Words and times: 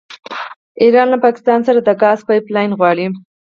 ایران 0.81 1.07
له 1.13 1.17
پاکستان 1.25 1.59
سره 1.67 1.79
د 1.83 1.89
ګاز 2.01 2.19
پایپ 2.27 2.45
لاین 2.55 2.71
غواړي. 2.79 3.05